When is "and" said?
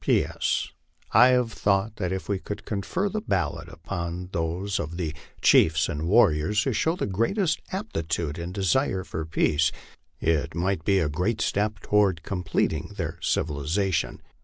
5.87-6.07, 8.39-8.51